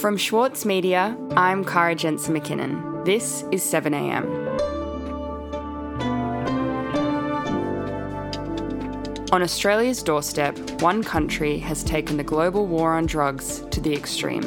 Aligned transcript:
From 0.00 0.16
Schwartz 0.16 0.64
Media, 0.64 1.16
I'm 1.36 1.64
Kara 1.64 1.94
Jensen 1.94 2.34
McKinnon. 2.34 3.04
This 3.04 3.44
is 3.52 3.62
7am. 3.62 4.24
On 9.32 9.42
Australia's 9.42 10.02
doorstep, 10.02 10.58
one 10.80 11.02
country 11.02 11.58
has 11.58 11.84
taken 11.84 12.16
the 12.16 12.24
global 12.24 12.66
war 12.66 12.94
on 12.94 13.04
drugs 13.04 13.60
to 13.70 13.80
the 13.80 13.92
extreme. 13.94 14.44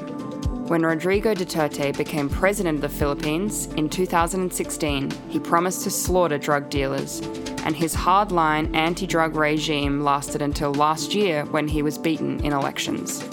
When 0.67 0.83
Rodrigo 0.83 1.35
Duterte 1.35 1.95
became 1.95 2.27
president 2.27 2.77
of 2.77 2.81
the 2.81 2.89
Philippines 2.89 3.67
in 3.73 3.87
2016, 3.87 5.11
he 5.29 5.39
promised 5.39 5.83
to 5.83 5.91
slaughter 5.91 6.37
drug 6.37 6.69
dealers, 6.69 7.21
and 7.65 7.75
his 7.75 7.95
hardline 7.95 8.75
anti 8.75 9.05
drug 9.05 9.35
regime 9.35 10.03
lasted 10.03 10.41
until 10.41 10.73
last 10.73 11.13
year 11.13 11.45
when 11.45 11.67
he 11.67 11.83
was 11.83 11.97
beaten 11.97 12.39
in 12.43 12.53
elections. 12.53 13.23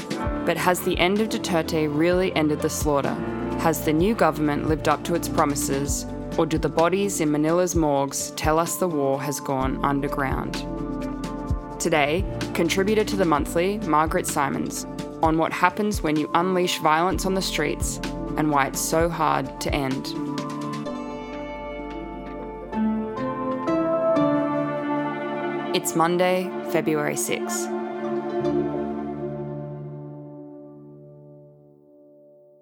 But 0.44 0.56
has 0.56 0.80
the 0.80 0.98
end 0.98 1.20
of 1.20 1.28
Duterte 1.28 1.88
really 1.88 2.34
ended 2.36 2.60
the 2.60 2.70
slaughter? 2.70 3.14
Has 3.58 3.84
the 3.84 3.92
new 3.92 4.14
government 4.14 4.68
lived 4.68 4.88
up 4.88 5.02
to 5.04 5.14
its 5.14 5.28
promises, 5.28 6.06
or 6.38 6.46
do 6.46 6.58
the 6.58 6.68
bodies 6.68 7.20
in 7.20 7.30
Manila's 7.30 7.74
morgues 7.74 8.30
tell 8.32 8.58
us 8.58 8.76
the 8.76 8.88
war 8.88 9.20
has 9.20 9.40
gone 9.40 9.84
underground? 9.84 10.54
Today, 11.80 12.24
contributor 12.54 13.04
to 13.04 13.16
the 13.16 13.24
monthly, 13.24 13.78
Margaret 13.78 14.26
Simons, 14.26 14.86
on 15.22 15.38
what 15.38 15.52
happens 15.52 16.02
when 16.02 16.16
you 16.16 16.30
unleash 16.34 16.78
violence 16.78 17.26
on 17.26 17.34
the 17.34 17.42
streets 17.42 17.98
and 18.36 18.50
why 18.50 18.66
it's 18.66 18.80
so 18.80 19.08
hard 19.08 19.60
to 19.60 19.74
end. 19.74 20.06
It's 25.74 25.94
Monday, 25.94 26.50
February 26.70 27.16
6. 27.16 27.75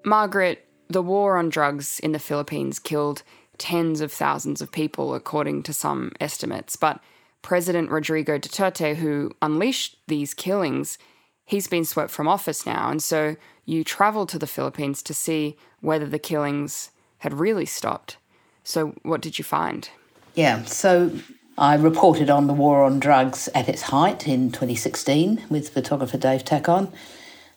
Margaret, 0.05 0.67
the 0.89 1.03
war 1.03 1.37
on 1.37 1.49
drugs 1.49 1.99
in 2.01 2.13
the 2.13 2.19
Philippines 2.19 2.79
killed 2.79 3.23
tens 3.59 4.01
of 4.01 4.13
thousands 4.13 4.61
of 4.61 4.73
people, 4.73 5.15
according 5.15 5.63
to 5.65 5.73
some 5.73 6.13
estimates. 6.21 6.77
But 6.77 7.01
President 7.43 7.91
Rodrigo 7.91 8.39
Duterte, 8.39 8.97
who 8.97 9.33
unleashed 9.41 9.97
these 10.07 10.35
killings, 10.35 10.99
he's 11.45 11.67
been 11.67 11.85
swept 11.85 12.11
from 12.11 12.29
office 12.29 12.67
now. 12.67 12.91
And 12.91 13.03
so 13.03 13.37
you 13.65 13.85
traveled 13.85 14.29
to 14.31 14.39
the 14.39 14.47
Philippines 14.47 15.03
to 15.05 15.15
see 15.15 15.57
whether 15.81 16.07
the 16.07 16.19
killings 16.19 16.91
had 17.19 17.35
really 17.35 17.67
stopped. 17.67 18.17
So, 18.63 18.95
what 19.03 19.21
did 19.21 19.39
you 19.39 19.45
find? 19.45 19.89
Yeah, 20.35 20.65
so 20.65 21.13
I 21.57 21.75
reported 21.75 22.31
on 22.31 22.47
the 22.47 22.55
war 22.55 22.83
on 22.83 22.99
drugs 22.99 23.49
at 23.55 23.69
its 23.69 23.83
height 23.83 24.27
in 24.27 24.51
2016 24.51 25.45
with 25.49 25.69
photographer 25.69 26.19
Dave 26.19 26.45
Tacon 26.45 26.91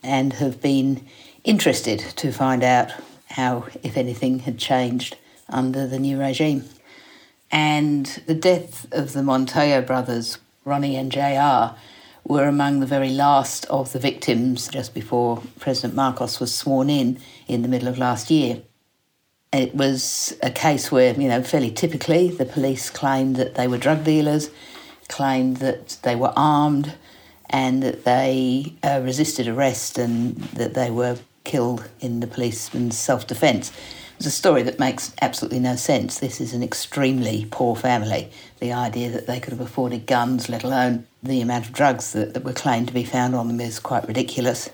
and 0.04 0.34
have 0.34 0.61
been 0.61 1.06
interested 1.48 2.00
to 2.17 2.31
find 2.31 2.62
out 2.62 2.92
how, 3.30 3.66
if 3.81 3.95
anything, 3.95 4.40
had 4.40 4.58
changed 4.58 5.16
under 5.50 5.88
the 5.88 5.98
new 5.98 6.20
regime. 6.20 6.66
And 7.50 8.06
the 8.28 8.36
death 8.36 8.86
of 8.92 9.14
the 9.14 9.23
Montoya 9.23 9.81
brothers, 9.81 10.38
Ronnie 10.66 10.98
and 10.98 11.09
JR, 11.09 11.80
were 12.26 12.50
among 12.50 12.81
the 12.81 12.86
very 12.86 13.09
last 13.09 13.66
of 13.67 13.94
the 13.94 14.00
victims 14.00 14.67
just 14.67 14.94
before 14.94 15.42
President 15.58 15.95
Marcos 15.95 16.42
was 16.42 16.54
sworn 16.54 16.89
in 16.89 17.17
in 17.48 17.61
the 17.61 17.70
middle 17.70 17.88
of 17.88 17.98
last 17.98 18.30
year. 18.30 18.61
It 19.54 19.73
was 19.73 20.38
a 20.44 20.52
case 20.52 20.92
where, 20.92 21.14
you 21.14 21.30
know, 21.30 21.42
fairly 21.42 21.72
typically, 21.72 22.30
the 22.30 22.45
police 22.45 22.89
claimed 22.89 23.38
that 23.38 23.56
they 23.56 23.70
were 23.70 23.78
drug 23.78 24.04
dealers, 24.04 24.50
claimed 25.08 25.58
that 25.58 25.98
they 26.04 26.17
were 26.17 26.34
armed, 26.36 26.95
and 27.50 27.82
that 27.82 28.04
they 28.04 28.73
uh, 28.84 29.00
resisted 29.02 29.48
arrest 29.48 29.98
and 29.98 30.36
that 30.36 30.73
they 30.73 30.92
were 30.92 31.17
killed 31.48 31.90
in 32.00 32.20
the 32.20 32.28
policeman's 32.28 32.98
self 32.98 33.26
defence. 33.26 33.72
It's 34.17 34.26
a 34.26 34.31
story 34.31 34.64
that 34.64 34.80
makes 34.80 35.14
absolutely 35.22 35.59
no 35.59 35.76
sense. 35.76 36.20
This 36.20 36.42
is 36.42 36.54
an 36.54 36.62
extremely 36.62 37.48
poor 37.50 37.76
family. 37.76 38.31
The 38.59 38.73
idea 38.73 39.10
that 39.11 39.27
they 39.27 39.39
could 39.39 39.54
have 39.54 39.61
afforded 39.61 40.08
guns, 40.08 40.49
let 40.49 40.64
alone 40.64 41.08
the 41.23 41.39
amount 41.42 41.67
of 41.67 41.73
drugs 41.73 42.14
that, 42.14 42.33
that 42.33 42.44
were 42.44 42.54
claimed 42.54 42.88
to 42.88 42.94
be 42.94 43.04
found 43.04 43.33
on 43.36 43.48
them, 43.48 43.61
is 43.61 43.80
quite 43.80 44.08
ridiculous. 44.08 44.70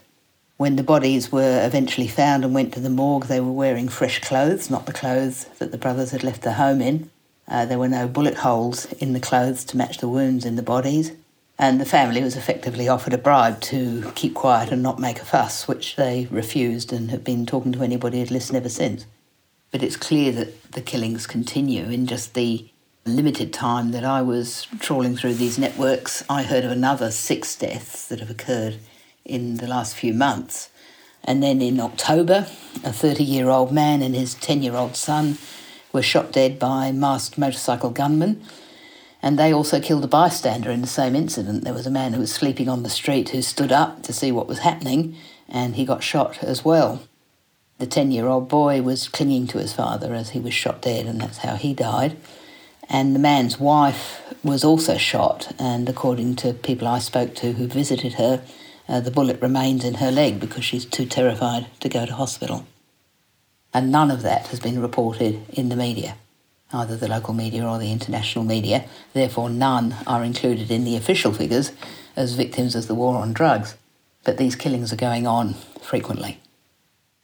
When 0.58 0.78
the 0.78 0.84
bodies 0.84 1.32
were 1.32 1.66
eventually 1.66 2.08
found 2.08 2.46
and 2.46 2.56
went 2.56 2.74
to 2.74 2.80
the 2.80 2.90
morgue, 2.90 3.26
they 3.26 3.42
were 3.42 3.52
wearing 3.52 3.90
fresh 3.90 4.20
clothes, 4.22 4.70
not 4.70 4.86
the 4.86 4.94
clothes 4.94 5.46
that 5.60 5.72
the 5.72 5.78
brothers 5.78 6.12
had 6.12 6.24
left 6.24 6.42
their 6.44 6.54
home 6.54 6.82
in. 6.82 7.10
Uh, 7.48 7.66
there 7.66 7.80
were 7.80 7.90
no 7.90 8.08
bullet 8.08 8.36
holes 8.36 8.86
in 8.94 9.14
the 9.14 9.20
clothes 9.20 9.66
to 9.66 9.78
match 9.78 9.98
the 9.98 10.08
wounds 10.08 10.46
in 10.46 10.56
the 10.56 10.64
bodies. 10.64 11.12
And 11.60 11.80
the 11.80 11.86
family 11.86 12.24
was 12.24 12.36
effectively 12.36 12.88
offered 12.88 13.14
a 13.14 13.18
bribe 13.18 13.62
to 13.62 14.12
keep 14.16 14.34
quiet 14.34 14.72
and 14.72 14.82
not 14.82 15.00
make 15.00 15.20
a 15.20 15.26
fuss, 15.26 15.68
which 15.68 15.96
they 15.96 16.28
refused 16.32 16.92
and 16.92 17.12
have 17.12 17.24
been 17.24 17.46
talking 17.46 17.72
to 17.74 17.84
anybody 17.84 18.20
who'd 18.20 18.32
listened 18.32 18.58
ever 18.58 18.70
since. 18.70 19.06
But 19.72 19.84
it's 19.84 19.96
clear 19.96 20.32
that 20.34 20.72
the 20.72 20.82
killings 20.82 21.28
continue. 21.28 21.86
In 21.86 22.08
just 22.08 22.34
the 22.34 22.70
limited 23.06 23.54
time 23.54 23.92
that 23.92 24.04
I 24.04 24.22
was 24.22 24.68
trawling 24.80 25.16
through 25.16 25.36
these 25.36 25.60
networks, 25.60 26.24
I 26.30 26.44
heard 26.44 26.64
of 26.64 26.72
another 26.72 27.12
six 27.12 27.56
deaths 27.56 28.08
that 28.08 28.20
have 28.20 28.30
occurred 28.30 28.78
in 29.26 29.58
the 29.58 29.68
last 29.68 29.96
few 29.96 30.14
months. 30.14 30.70
And 31.24 31.42
then 31.42 31.62
in 31.62 31.80
October, 31.80 32.48
a 32.84 32.92
30 32.92 33.24
year 33.24 33.50
old 33.50 33.72
man 33.72 34.02
and 34.02 34.16
his 34.16 34.34
10 34.36 34.62
year 34.64 34.76
old 34.76 34.96
son 34.96 35.38
were 35.92 36.02
shot 36.02 36.32
dead 36.32 36.60
by 36.60 36.92
masked 36.92 37.38
motorcycle 37.38 37.92
gunmen. 37.92 38.44
And 39.24 39.40
they 39.40 39.54
also 39.54 39.80
killed 39.80 40.04
a 40.04 40.08
bystander 40.08 40.70
in 40.70 40.82
the 40.82 40.88
same 40.88 41.16
incident. 41.16 41.64
There 41.64 41.74
was 41.74 41.88
a 41.88 41.92
man 41.92 42.12
who 42.12 42.20
was 42.20 42.32
sleeping 42.32 42.68
on 42.68 42.84
the 42.84 42.90
street 42.90 43.30
who 43.30 43.42
stood 43.42 43.72
up 43.72 44.04
to 44.04 44.12
see 44.12 44.34
what 44.34 44.50
was 44.50 44.60
happening, 44.60 45.16
and 45.48 45.76
he 45.76 45.86
got 45.86 46.04
shot 46.04 46.44
as 46.44 46.66
well. 46.66 47.02
The 47.80 47.88
10 47.88 48.12
year 48.12 48.28
old 48.28 48.50
boy 48.50 48.82
was 48.82 49.08
clinging 49.08 49.48
to 49.48 49.60
his 49.60 49.72
father 49.72 50.14
as 50.14 50.32
he 50.32 50.42
was 50.42 50.54
shot 50.54 50.82
dead, 50.82 51.06
and 51.06 51.22
that's 51.22 51.40
how 51.40 51.56
he 51.56 51.74
died. 51.74 52.18
And 52.90 53.16
the 53.16 53.20
man's 53.20 53.58
wife 53.58 54.22
was 54.44 54.66
also 54.66 54.98
shot, 54.98 55.56
and 55.58 55.88
according 55.88 56.36
to 56.38 56.54
people 56.54 56.88
I 56.88 57.00
spoke 57.00 57.34
to 57.36 57.54
who 57.54 57.66
visited 57.68 58.16
her, 58.16 58.44
uh, 58.90 59.00
the 59.00 59.12
bullet 59.12 59.42
remains 59.42 59.86
in 59.86 59.96
her 59.96 60.12
leg 60.12 60.42
because 60.42 60.66
she's 60.66 60.84
too 60.86 61.06
terrified 61.06 61.68
to 61.80 61.88
go 61.88 62.06
to 62.06 62.14
hospital. 62.14 62.66
And 63.74 63.90
none 63.90 64.12
of 64.12 64.22
that 64.24 64.48
has 64.48 64.60
been 64.60 64.82
reported 64.82 65.46
in 65.50 65.70
the 65.70 65.78
media, 65.78 66.18
either 66.74 66.98
the 66.98 67.08
local 67.08 67.34
media 67.34 67.66
or 67.66 67.78
the 67.78 67.92
international 67.92 68.44
media. 68.44 68.86
Therefore, 69.14 69.50
none 69.50 69.96
are 70.08 70.24
included 70.24 70.72
in 70.72 70.84
the 70.84 70.96
official 70.96 71.34
figures 71.34 71.72
as 72.16 72.34
victims 72.34 72.76
of 72.76 72.88
the 72.88 72.96
war 72.96 73.18
on 73.18 73.34
drugs. 73.34 73.76
But 74.24 74.38
these 74.38 74.56
killings 74.56 74.92
are 74.94 74.98
going 74.98 75.28
on 75.28 75.54
frequently. 75.82 76.40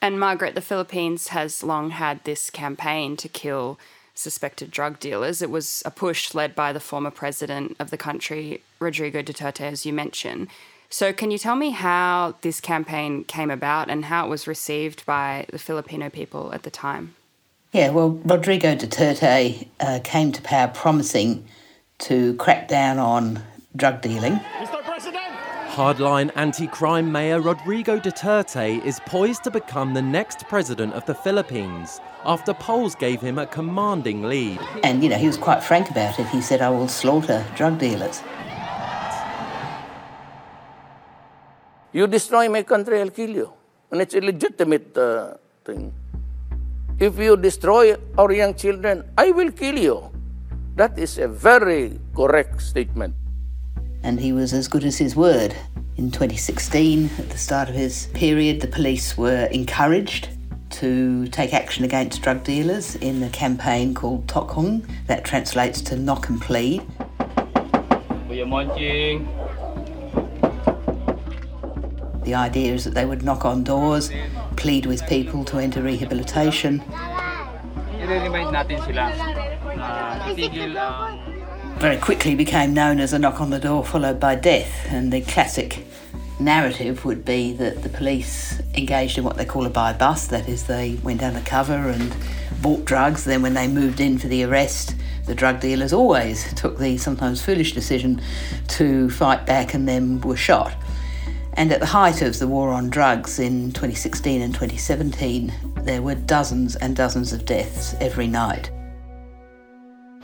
And 0.01 0.19
Margaret, 0.19 0.55
the 0.55 0.61
Philippines 0.61 1.29
has 1.29 1.63
long 1.63 1.91
had 1.91 2.23
this 2.23 2.49
campaign 2.49 3.17
to 3.17 3.27
kill 3.27 3.79
suspected 4.13 4.71
drug 4.71 4.99
dealers. 4.99 5.41
It 5.41 5.49
was 5.49 5.81
a 5.85 5.91
push 5.91 6.33
led 6.33 6.55
by 6.55 6.73
the 6.73 6.79
former 6.79 7.11
president 7.11 7.75
of 7.79 7.89
the 7.89 7.97
country, 7.97 8.61
Rodrigo 8.79 9.21
Duterte, 9.21 9.61
as 9.61 9.85
you 9.85 9.93
mentioned. 9.93 10.47
So, 10.89 11.13
can 11.13 11.31
you 11.31 11.37
tell 11.37 11.55
me 11.55 11.69
how 11.69 12.35
this 12.41 12.59
campaign 12.59 13.23
came 13.23 13.51
about 13.51 13.89
and 13.89 14.05
how 14.05 14.25
it 14.25 14.29
was 14.29 14.47
received 14.47 15.05
by 15.05 15.45
the 15.51 15.59
Filipino 15.59 16.09
people 16.09 16.51
at 16.51 16.63
the 16.63 16.71
time? 16.71 17.15
Yeah, 17.71 17.91
well, 17.91 18.19
Rodrigo 18.25 18.75
Duterte 18.75 19.67
uh, 19.79 19.99
came 20.03 20.31
to 20.31 20.41
power 20.41 20.69
promising 20.69 21.45
to 21.99 22.33
crack 22.35 22.67
down 22.67 22.97
on 22.97 23.43
drug 23.75 24.01
dealing. 24.01 24.39
Hardline 25.69 26.31
anti 26.35 26.65
crime 26.65 27.11
mayor 27.11 27.39
Rodrigo 27.39 27.99
Duterte 27.99 28.83
is 28.83 28.99
poised 29.05 29.43
to 29.43 29.51
become 29.51 29.93
the 29.93 30.01
next 30.01 30.47
president 30.47 30.93
of 30.93 31.05
the 31.05 31.13
Philippines 31.13 32.01
after 32.25 32.55
polls 32.55 32.95
gave 32.95 33.21
him 33.21 33.37
a 33.37 33.45
commanding 33.45 34.23
lead. 34.23 34.59
And, 34.83 35.03
you 35.03 35.09
know, 35.09 35.17
he 35.17 35.27
was 35.27 35.37
quite 35.37 35.63
frank 35.63 35.91
about 35.91 36.17
it. 36.17 36.25
He 36.29 36.41
said, 36.41 36.61
I 36.61 36.71
will 36.71 36.87
slaughter 36.87 37.45
drug 37.55 37.77
dealers. 37.77 38.23
You 41.93 42.07
destroy 42.07 42.49
my 42.49 42.63
country, 42.63 42.99
I'll 42.99 43.11
kill 43.11 43.29
you. 43.29 43.53
And 43.91 44.01
it's 44.01 44.15
a 44.15 44.21
legitimate 44.21 44.97
uh, 44.97 45.35
thing. 45.63 45.93
If 46.99 47.17
you 47.17 47.37
destroy 47.37 47.95
our 48.17 48.31
young 48.33 48.55
children, 48.55 49.09
I 49.17 49.31
will 49.31 49.51
kill 49.51 49.79
you. 49.79 50.11
That 50.75 50.99
is 50.99 51.17
a 51.17 51.29
very 51.29 51.97
correct 52.13 52.61
statement 52.61 53.15
and 54.03 54.19
he 54.19 54.33
was 54.33 54.53
as 54.53 54.67
good 54.67 54.83
as 54.83 54.97
his 54.97 55.15
word. 55.15 55.55
In 55.97 56.11
2016, 56.11 57.09
at 57.17 57.29
the 57.29 57.37
start 57.37 57.69
of 57.69 57.75
his 57.75 58.07
period, 58.07 58.61
the 58.61 58.67
police 58.67 59.17
were 59.17 59.45
encouraged 59.45 60.29
to 60.71 61.27
take 61.27 61.53
action 61.53 61.83
against 61.83 62.21
drug 62.21 62.43
dealers 62.43 62.95
in 62.97 63.23
a 63.23 63.29
campaign 63.29 63.93
called 63.93 64.27
Tokhang, 64.27 64.85
that 65.07 65.25
translates 65.25 65.81
to 65.81 65.95
knock 65.95 66.29
and 66.29 66.41
plead. 66.41 66.81
The 72.23 72.35
idea 72.35 72.73
is 72.73 72.83
that 72.83 72.93
they 72.93 73.05
would 73.05 73.23
knock 73.23 73.43
on 73.43 73.63
doors, 73.63 74.11
plead 74.59 74.85
with 74.85 75.05
people 75.07 75.43
to 75.45 75.57
enter 75.57 75.81
rehabilitation 75.81 76.83
very 81.79 81.97
quickly 81.97 82.35
became 82.35 82.73
known 82.73 82.99
as 82.99 83.13
a 83.13 83.19
knock 83.19 83.39
on 83.39 83.51
the 83.51 83.59
door 83.59 83.85
followed 83.85 84.19
by 84.19 84.35
death, 84.35 84.85
and 84.89 85.13
the 85.13 85.21
classic 85.21 85.85
narrative 86.39 87.05
would 87.05 87.23
be 87.23 87.53
that 87.53 87.83
the 87.83 87.89
police 87.89 88.61
engaged 88.75 89.17
in 89.17 89.23
what 89.23 89.37
they 89.37 89.45
call 89.45 89.65
a 89.65 89.69
buy 89.69 89.93
bust, 89.93 90.29
that 90.29 90.49
is, 90.49 90.67
they 90.67 90.95
went 91.03 91.23
undercover 91.23 91.89
and 91.89 92.13
bought 92.61 92.83
drugs. 92.83 93.23
Then, 93.23 93.41
when 93.41 93.53
they 93.53 93.67
moved 93.67 94.01
in 94.01 94.17
for 94.17 94.27
the 94.27 94.43
arrest, 94.43 94.95
the 95.25 95.35
drug 95.35 95.61
dealers 95.61 95.93
always 95.93 96.53
took 96.53 96.79
the 96.79 96.97
sometimes 96.97 97.41
foolish 97.41 97.73
decision 97.73 98.21
to 98.69 99.09
fight 99.09 99.45
back 99.45 99.73
and 99.73 99.87
then 99.87 100.19
were 100.21 100.35
shot. 100.35 100.73
And 101.59 101.73
at 101.73 101.81
the 101.81 101.85
height 101.85 102.21
of 102.21 102.39
the 102.39 102.47
war 102.47 102.69
on 102.69 102.89
drugs 102.89 103.37
in 103.37 103.73
2016 103.73 104.41
and 104.41 104.53
2017, 104.53 105.53
there 105.83 106.01
were 106.01 106.15
dozens 106.15 106.77
and 106.77 106.95
dozens 106.95 107.33
of 107.33 107.43
deaths 107.43 107.95
every 107.99 108.27
night. 108.27 108.71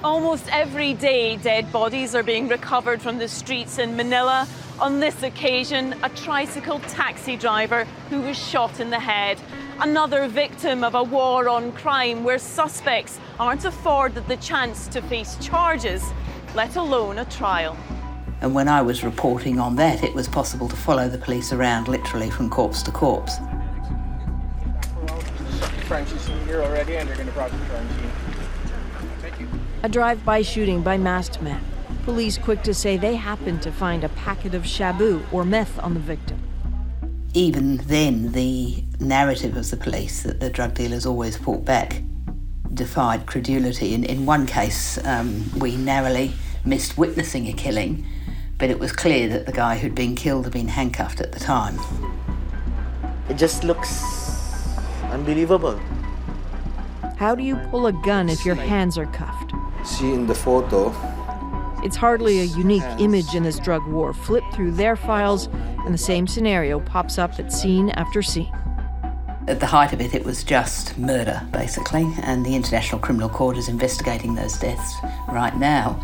Almost 0.02 0.48
every 0.50 0.94
day, 0.94 1.36
dead 1.36 1.70
bodies 1.74 2.16
are 2.16 2.24
being 2.24 2.48
recovered 2.48 3.02
from 3.02 3.18
the 3.18 3.28
streets 3.28 3.80
in 3.80 3.98
Manila. 3.98 4.48
On 4.80 5.02
this 5.02 5.24
occasion, 5.24 5.94
a 6.04 6.10
tricycle 6.12 6.80
taxi 6.88 7.36
driver 7.36 7.84
who 8.10 8.22
was 8.22 8.38
shot 8.38 8.80
in 8.80 8.90
the 8.90 9.00
head. 9.02 9.38
Another 9.81 10.30
victim 10.30 10.86
of 10.86 10.96
a 10.96 11.04
war 11.04 11.50
on 11.50 11.74
crime 11.74 12.24
where 12.24 12.40
suspects 12.40 13.20
aren't 13.42 13.66
afforded 13.66 14.26
the 14.30 14.38
chance 14.38 14.88
to 14.88 15.02
face 15.02 15.36
charges, 15.42 16.02
let 16.56 16.78
alone 16.78 17.18
a 17.18 17.26
trial. 17.26 17.76
And 18.42 18.54
when 18.54 18.68
I 18.68 18.82
was 18.82 19.04
reporting 19.04 19.60
on 19.60 19.76
that, 19.78 20.04
it 20.04 20.14
was 20.14 20.28
possible 20.28 20.68
to 20.70 20.76
follow 20.76 21.08
the 21.08 21.18
police 21.18 21.54
around 21.54 21.88
literally 21.88 22.30
from 22.30 22.50
corpse 22.50 22.84
to 22.84 22.92
corpse. 22.92 23.38
here 26.46 26.62
already, 26.62 26.98
and 26.98 27.08
they're 27.08 27.16
going 27.16 27.28
to 27.28 27.34
Thank 29.22 29.40
you. 29.40 29.48
A 29.84 29.90
drive-by 29.90 30.42
shooting 30.42 30.82
by 30.82 30.98
masked 30.98 31.42
men. 31.42 31.62
Police 32.04 32.38
quick 32.38 32.62
to 32.64 32.74
say 32.74 32.98
they 32.98 33.16
happened 33.16 33.62
to 33.64 33.72
find 33.72 34.04
a 34.04 34.10
packet 34.10 34.54
of 34.54 34.64
shabu 34.64 35.22
or 35.31 35.44
meth 35.44 35.80
on 35.80 35.94
the 35.94 36.00
victim. 36.00 36.40
Even 37.34 37.78
then, 37.78 38.31
the 38.31 38.84
narrative 39.00 39.58
of 39.58 39.70
the 39.70 39.78
police 39.78 40.24
that 40.24 40.40
the 40.40 40.50
drug 40.50 40.74
dealers 40.74 41.06
always 41.06 41.36
fought 41.36 41.66
back 41.66 42.02
defied 42.74 43.26
credulity. 43.26 43.94
In, 43.94 44.04
in 44.04 44.26
one 44.26 44.46
case, 44.46 45.04
um, 45.06 45.44
we 45.60 45.76
narrowly 45.78 46.31
missed 46.64 46.98
witnessing 46.98 47.48
a 47.48 47.54
killing 47.54 48.06
but 48.57 48.69
it 48.69 48.80
was 48.80 48.92
clear 48.92 49.28
that 49.30 49.46
the 49.46 49.52
guy 49.52 49.78
who'd 49.78 49.96
been 49.96 50.16
killed 50.16 50.46
had 50.46 50.54
been 50.54 50.68
handcuffed 50.68 51.22
at 51.22 51.31
the 51.31 51.40
time. 51.40 51.78
It 53.30 53.36
just 53.36 53.63
looks 53.63 54.04
unbelievable. 55.12 55.80
How 57.18 57.36
do 57.36 57.44
you 57.44 57.56
pull 57.69 57.88
a 57.88 57.94
gun 57.94 58.30
if 58.30 58.46
your 58.46 58.56
hands 58.56 58.98
are 58.98 59.06
cuffed? 59.07 59.54
See 59.86 60.13
in 60.13 60.28
the 60.28 60.36
photo. 60.36 60.94
It's 61.84 61.96
hardly 61.96 62.40
a 62.40 62.44
unique 62.44 62.84
image 63.00 63.36
in 63.36 63.44
this 63.44 63.60
drug 63.60 63.86
war. 63.88 64.13
Flip 64.13 64.44
through 64.54 64.72
their 64.72 64.96
files, 64.96 65.48
and 65.86 65.94
the 65.94 66.00
same 66.00 66.25
scenario 66.25 66.80
pops 66.80 67.18
up 67.18 67.40
at 67.40 67.54
scene 67.54 67.92
after 67.92 68.22
scene. 68.22 68.52
At 69.48 69.60
the 69.60 69.68
height 69.68 69.94
of 69.94 70.02
it, 70.02 70.16
it 70.16 70.25
was 70.25 70.44
just 70.44 70.98
murder, 70.98 71.46
basically, 71.52 72.12
and 72.24 72.44
the 72.44 72.56
International 72.56 73.00
Criminal 73.00 73.30
Court 73.30 73.57
is 73.57 73.69
investigating 73.69 74.34
those 74.34 74.57
deaths 74.57 74.96
right 75.30 75.56
now. 75.56 76.04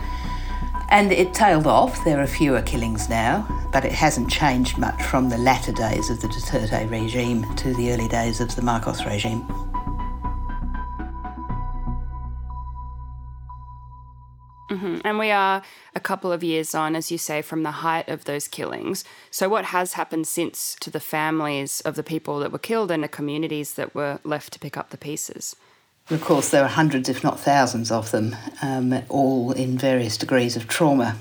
And 0.91 1.13
it 1.13 1.33
tailed 1.33 1.67
off. 1.67 2.03
There 2.03 2.19
are 2.19 2.27
fewer 2.27 2.61
killings 2.61 3.07
now, 3.07 3.47
but 3.71 3.85
it 3.85 3.93
hasn't 3.93 4.29
changed 4.29 4.77
much 4.77 5.01
from 5.03 5.29
the 5.29 5.37
latter 5.37 5.71
days 5.71 6.09
of 6.09 6.19
the 6.19 6.27
Duterte 6.27 6.91
regime 6.91 7.45
to 7.55 7.73
the 7.75 7.93
early 7.93 8.09
days 8.09 8.41
of 8.41 8.53
the 8.57 8.61
Marcos 8.61 9.05
regime. 9.05 9.47
Mm-hmm. 14.69 14.97
And 15.05 15.17
we 15.17 15.31
are 15.31 15.61
a 15.95 15.99
couple 16.01 16.31
of 16.33 16.43
years 16.43 16.75
on, 16.75 16.97
as 16.97 17.09
you 17.09 17.17
say, 17.17 17.41
from 17.41 17.63
the 17.63 17.71
height 17.71 18.09
of 18.09 18.25
those 18.25 18.49
killings. 18.49 19.05
So, 19.29 19.47
what 19.47 19.65
has 19.65 19.93
happened 19.93 20.27
since 20.27 20.75
to 20.81 20.89
the 20.89 20.99
families 20.99 21.79
of 21.81 21.95
the 21.95 22.03
people 22.03 22.39
that 22.39 22.51
were 22.51 22.59
killed 22.59 22.91
and 22.91 23.03
the 23.03 23.07
communities 23.07 23.73
that 23.73 23.95
were 23.95 24.19
left 24.23 24.51
to 24.53 24.59
pick 24.59 24.75
up 24.75 24.89
the 24.89 24.97
pieces? 24.97 25.55
Of 26.11 26.19
course, 26.19 26.49
there 26.49 26.65
are 26.65 26.67
hundreds, 26.67 27.07
if 27.07 27.23
not 27.23 27.39
thousands, 27.39 27.89
of 27.89 28.11
them, 28.11 28.35
um, 28.61 29.01
all 29.07 29.53
in 29.53 29.77
various 29.77 30.17
degrees 30.17 30.57
of 30.57 30.67
trauma. 30.67 31.15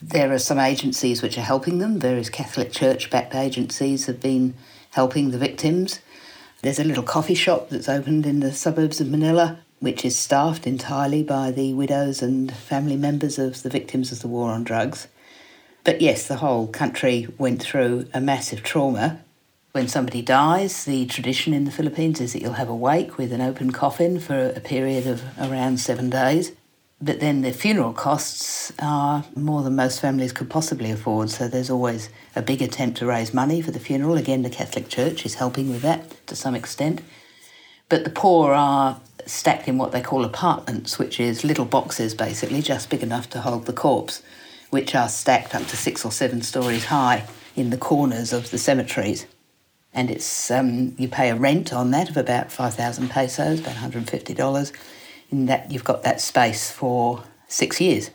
There 0.00 0.32
are 0.32 0.38
some 0.38 0.58
agencies 0.58 1.20
which 1.20 1.36
are 1.36 1.42
helping 1.42 1.76
them. 1.76 2.00
Various 2.00 2.30
Catholic 2.30 2.72
Church 2.72 3.10
backed 3.10 3.34
agencies 3.34 4.06
have 4.06 4.18
been 4.18 4.54
helping 4.92 5.30
the 5.30 5.36
victims. 5.36 6.00
There's 6.62 6.78
a 6.78 6.84
little 6.84 7.02
coffee 7.02 7.34
shop 7.34 7.68
that's 7.68 7.86
opened 7.88 8.24
in 8.24 8.40
the 8.40 8.50
suburbs 8.50 8.98
of 8.98 9.10
Manila, 9.10 9.58
which 9.78 10.06
is 10.06 10.16
staffed 10.16 10.66
entirely 10.66 11.22
by 11.22 11.50
the 11.50 11.74
widows 11.74 12.22
and 12.22 12.50
family 12.50 12.96
members 12.96 13.38
of 13.38 13.62
the 13.62 13.68
victims 13.68 14.10
of 14.10 14.20
the 14.20 14.28
war 14.28 14.52
on 14.52 14.64
drugs. 14.64 15.08
But 15.84 16.00
yes, 16.00 16.26
the 16.26 16.36
whole 16.36 16.66
country 16.66 17.28
went 17.36 17.60
through 17.60 18.08
a 18.14 18.22
massive 18.22 18.62
trauma 18.62 19.20
when 19.72 19.88
somebody 19.88 20.22
dies, 20.22 20.84
the 20.84 21.06
tradition 21.06 21.52
in 21.52 21.64
the 21.64 21.70
Philippines 21.70 22.20
is 22.20 22.32
that 22.32 22.42
you'll 22.42 22.54
have 22.54 22.70
a 22.70 22.74
wake 22.74 23.18
with 23.18 23.32
an 23.32 23.40
open 23.40 23.70
coffin 23.70 24.18
for 24.18 24.50
a 24.50 24.60
period 24.60 25.06
of 25.06 25.22
around 25.38 25.78
seven 25.78 26.08
days. 26.08 26.52
But 27.00 27.20
then 27.20 27.42
the 27.42 27.52
funeral 27.52 27.92
costs 27.92 28.72
are 28.80 29.24
more 29.36 29.62
than 29.62 29.76
most 29.76 30.00
families 30.00 30.32
could 30.32 30.50
possibly 30.50 30.90
afford, 30.90 31.30
so 31.30 31.46
there's 31.46 31.70
always 31.70 32.08
a 32.34 32.42
big 32.42 32.60
attempt 32.60 32.98
to 32.98 33.06
raise 33.06 33.32
money 33.32 33.60
for 33.62 33.70
the 33.70 33.78
funeral. 33.78 34.16
Again, 34.16 34.42
the 34.42 34.50
Catholic 34.50 34.88
Church 34.88 35.24
is 35.24 35.34
helping 35.34 35.70
with 35.70 35.82
that 35.82 36.26
to 36.26 36.34
some 36.34 36.56
extent. 36.56 37.02
But 37.88 38.04
the 38.04 38.10
poor 38.10 38.52
are 38.54 39.00
stacked 39.26 39.68
in 39.68 39.78
what 39.78 39.92
they 39.92 40.00
call 40.00 40.24
apartments, 40.24 40.98
which 40.98 41.20
is 41.20 41.44
little 41.44 41.66
boxes 41.66 42.14
basically, 42.14 42.62
just 42.62 42.90
big 42.90 43.02
enough 43.02 43.30
to 43.30 43.42
hold 43.42 43.66
the 43.66 43.72
corpse, 43.72 44.22
which 44.70 44.94
are 44.94 45.08
stacked 45.08 45.54
up 45.54 45.66
to 45.66 45.76
six 45.76 46.04
or 46.04 46.10
seven 46.10 46.42
stories 46.42 46.86
high 46.86 47.26
in 47.54 47.70
the 47.70 47.76
corners 47.76 48.32
of 48.32 48.50
the 48.50 48.58
cemeteries 48.58 49.26
and 49.98 50.12
it's 50.12 50.48
um, 50.52 50.94
you 50.96 51.08
pay 51.08 51.28
a 51.28 51.34
rent 51.34 51.72
on 51.72 51.90
that 51.90 52.08
of 52.08 52.16
about 52.16 52.52
5,000 52.52 53.08
pesos, 53.10 53.58
about 53.58 53.74
$150. 53.74 54.72
In 55.30 55.46
that 55.46 55.72
you've 55.72 55.82
got 55.82 56.04
that 56.04 56.20
space 56.20 56.70
for 56.70 57.24
six 57.48 57.80
years. 57.80 58.10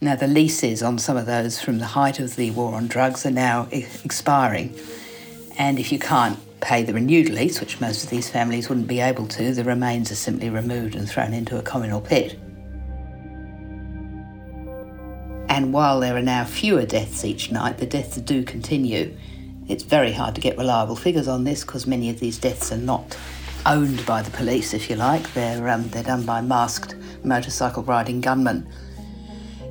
Now 0.00 0.16
the 0.16 0.26
leases 0.26 0.82
on 0.82 0.98
some 0.98 1.16
of 1.16 1.24
those 1.24 1.62
from 1.62 1.78
the 1.78 1.86
height 1.86 2.18
of 2.18 2.34
the 2.34 2.50
war 2.50 2.74
on 2.74 2.88
drugs 2.88 3.24
are 3.24 3.30
now 3.30 3.68
expiring, 3.70 4.76
and 5.56 5.78
if 5.78 5.92
you 5.92 6.00
can't 6.00 6.36
pay 6.60 6.82
the 6.82 6.92
renewed 6.92 7.28
lease, 7.28 7.60
which 7.60 7.80
most 7.80 8.02
of 8.02 8.10
these 8.10 8.28
families 8.28 8.68
wouldn't 8.68 8.88
be 8.88 8.98
able 8.98 9.28
to, 9.28 9.54
the 9.54 9.62
remains 9.62 10.10
are 10.10 10.16
simply 10.16 10.50
removed 10.50 10.96
and 10.96 11.08
thrown 11.08 11.32
into 11.32 11.56
a 11.56 11.62
communal 11.62 12.00
pit. 12.00 12.36
And 15.48 15.72
while 15.72 16.00
there 16.00 16.16
are 16.16 16.22
now 16.22 16.44
fewer 16.44 16.84
deaths 16.84 17.24
each 17.24 17.52
night, 17.52 17.78
the 17.78 17.86
deaths 17.86 18.16
do 18.16 18.42
continue. 18.42 19.16
It's 19.68 19.82
very 19.82 20.12
hard 20.12 20.34
to 20.34 20.40
get 20.40 20.56
reliable 20.56 20.96
figures 20.96 21.28
on 21.28 21.44
this 21.44 21.62
because 21.62 21.86
many 21.86 22.08
of 22.08 22.20
these 22.20 22.38
deaths 22.38 22.72
are 22.72 22.78
not 22.78 23.16
owned 23.66 24.04
by 24.06 24.22
the 24.22 24.30
police, 24.30 24.72
if 24.72 24.88
you 24.88 24.96
like. 24.96 25.32
They're, 25.34 25.68
um, 25.68 25.88
they're 25.90 26.02
done 26.02 26.24
by 26.24 26.40
masked 26.40 26.94
motorcycle 27.22 27.82
riding 27.82 28.20
gunmen, 28.20 28.66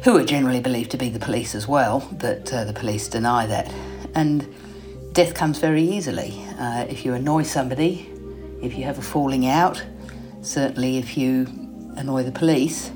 who 0.03 0.15
are 0.17 0.23
generally 0.23 0.59
believed 0.59 0.91
to 0.91 0.97
be 0.97 1.09
the 1.09 1.19
police 1.19 1.55
as 1.55 1.67
well, 1.67 2.07
but 2.19 2.53
uh, 2.53 2.63
the 2.65 2.73
police 2.73 3.07
deny 3.07 3.47
that. 3.47 3.73
And 4.13 4.47
death 5.13 5.33
comes 5.33 5.57
very 5.57 5.81
easily. 5.81 6.45
Uh, 6.59 6.85
if 6.87 7.03
you 7.03 7.13
annoy 7.13 7.43
somebody, 7.43 8.09
if 8.61 8.77
you 8.77 8.83
have 8.83 8.99
a 8.99 9.01
falling 9.01 9.47
out, 9.47 9.83
certainly 10.41 10.97
if 10.97 11.17
you 11.17 11.47
annoy 11.95 12.21
the 12.21 12.31
police, 12.31 12.91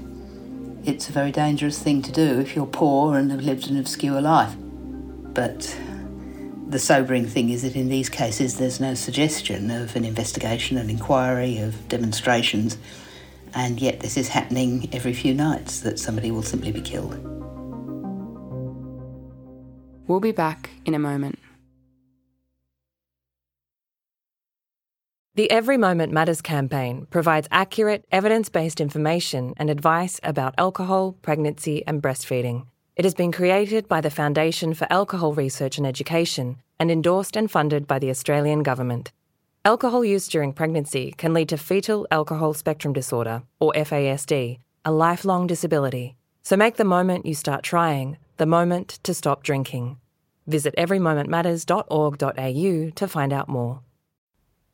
it's 0.85 1.09
a 1.09 1.11
very 1.11 1.31
dangerous 1.31 1.79
thing 1.79 2.01
to 2.03 2.11
do 2.11 2.39
if 2.39 2.55
you're 2.55 2.65
poor 2.65 3.17
and 3.17 3.31
have 3.31 3.41
lived 3.41 3.69
an 3.69 3.77
obscure 3.77 4.21
life. 4.21 4.55
But 5.33 5.75
the 6.71 6.79
sobering 6.79 7.27
thing 7.27 7.49
is 7.49 7.63
that 7.63 7.75
in 7.75 7.89
these 7.89 8.07
cases 8.07 8.57
there's 8.57 8.79
no 8.79 8.93
suggestion 8.93 9.69
of 9.69 9.93
an 9.97 10.05
investigation, 10.05 10.77
an 10.77 10.89
inquiry, 10.89 11.57
of 11.57 11.87
demonstrations, 11.89 12.77
and 13.53 13.81
yet 13.81 13.99
this 13.99 14.15
is 14.15 14.29
happening 14.29 14.87
every 14.93 15.13
few 15.13 15.33
nights 15.33 15.81
that 15.81 15.99
somebody 15.99 16.31
will 16.31 16.41
simply 16.41 16.71
be 16.71 16.79
killed. 16.79 17.19
We'll 20.07 20.21
be 20.21 20.31
back 20.31 20.69
in 20.85 20.93
a 20.93 20.99
moment. 20.99 21.39
The 25.35 25.51
Every 25.51 25.77
Moment 25.77 26.13
Matters 26.13 26.41
campaign 26.41 27.07
provides 27.09 27.47
accurate, 27.51 28.05
evidence 28.11 28.47
based 28.49 28.79
information 28.79 29.53
and 29.57 29.69
advice 29.69 30.19
about 30.23 30.55
alcohol, 30.57 31.17
pregnancy, 31.21 31.85
and 31.85 32.01
breastfeeding. 32.01 32.67
It 32.98 33.05
has 33.05 33.13
been 33.13 33.31
created 33.31 33.88
by 33.88 34.01
the 34.01 34.10
Foundation 34.10 34.74
for 34.74 34.86
Alcohol 34.91 35.33
Research 35.33 35.77
and 35.77 35.88
Education 35.88 36.57
and 36.77 36.91
endorsed 36.91 37.38
and 37.38 37.50
funded 37.50 37.88
by 37.88 38.00
the 38.00 38.10
Australian 38.10 38.63
Government. 38.63 39.13
Alcohol 39.63 40.03
use 40.03 40.27
during 40.27 40.51
pregnancy 40.51 41.13
can 41.17 41.33
lead 41.33 41.48
to 41.50 41.57
fetal 41.57 42.05
alcohol 42.12 42.53
spectrum 42.53 42.93
disorder, 42.93 43.43
or 43.62 43.71
FASD, 43.74 44.60
a 44.83 44.91
lifelong 44.91 45.48
disability. 45.48 46.17
So 46.43 46.57
make 46.57 46.75
the 46.75 46.83
moment 46.83 47.25
you 47.25 47.33
start 47.33 47.63
trying 47.63 48.17
the 48.36 48.45
moment 48.45 49.00
to 49.03 49.13
stop 49.13 49.43
drinking. 49.43 49.98
Visit 50.48 50.75
everymomentmatters.org.au 50.77 52.89
to 52.89 53.07
find 53.07 53.31
out 53.31 53.48
more. 53.48 53.79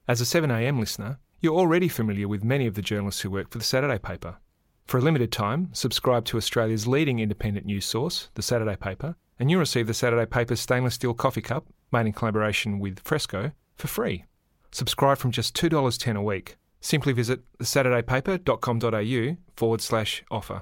As 0.07 0.21
a 0.21 0.23
7am 0.23 0.79
listener, 0.79 1.19
you're 1.39 1.59
already 1.59 1.87
familiar 1.87 2.27
with 2.27 2.43
many 2.43 2.65
of 2.65 2.73
the 2.73 2.81
journalists 2.81 3.21
who 3.21 3.29
work 3.29 3.51
for 3.51 3.59
the 3.59 3.63
Saturday 3.63 3.99
paper. 3.99 4.37
For 4.87 4.99
a 4.99 5.01
limited 5.01 5.33
time, 5.33 5.69
subscribe 5.73 6.23
to 6.25 6.37
Australia's 6.37 6.87
leading 6.87 7.19
independent 7.19 7.65
news 7.65 7.83
source, 7.83 8.29
the 8.35 8.41
Saturday 8.41 8.77
paper, 8.77 9.17
and 9.37 9.51
you'll 9.51 9.59
receive 9.59 9.85
the 9.85 9.93
Saturday 9.93 10.25
Paper's 10.25 10.61
stainless 10.61 10.93
steel 10.93 11.13
coffee 11.13 11.41
cup, 11.41 11.65
made 11.91 12.05
in 12.05 12.13
collaboration 12.13 12.79
with 12.79 12.99
Fresco, 13.01 13.51
for 13.75 13.87
free. 13.87 14.23
Subscribe 14.71 15.17
from 15.17 15.31
just 15.31 15.53
$2.10 15.57 16.15
a 16.15 16.21
week. 16.21 16.55
Simply 16.79 17.11
visit 17.11 17.41
thesaturdaypaper.com.au 17.59 19.37
forward 19.57 19.81
slash 19.81 20.23
offer. 20.31 20.61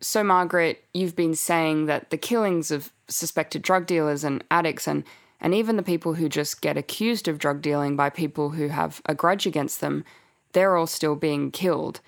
So, 0.00 0.24
Margaret, 0.24 0.82
you've 0.92 1.14
been 1.14 1.36
saying 1.36 1.86
that 1.86 2.10
the 2.10 2.18
killings 2.18 2.72
of 2.72 2.92
suspected 3.06 3.62
drug 3.62 3.86
dealers 3.86 4.24
and 4.24 4.42
addicts, 4.50 4.88
and, 4.88 5.04
and 5.40 5.54
even 5.54 5.76
the 5.76 5.84
people 5.84 6.14
who 6.14 6.28
just 6.28 6.62
get 6.62 6.76
accused 6.76 7.28
of 7.28 7.38
drug 7.38 7.62
dealing 7.62 7.94
by 7.94 8.10
people 8.10 8.50
who 8.50 8.68
have 8.68 9.00
a 9.06 9.14
grudge 9.14 9.46
against 9.46 9.80
them, 9.80 10.04
they're 10.52 10.76
all 10.76 10.86
still 10.86 11.16
being 11.16 11.50
killed. 11.50 12.00